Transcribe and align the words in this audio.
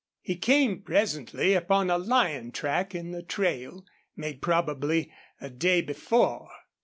He 0.23 0.35
came, 0.35 0.81
presently, 0.81 1.53
upon 1.53 1.91
a 1.91 1.99
lion 1.99 2.53
track 2.53 2.95
in 2.95 3.11
the 3.11 3.21
trail, 3.21 3.85
made 4.15 4.41
probably 4.41 5.11
a 5.39 5.51
day 5.51 5.81
before. 5.81 6.49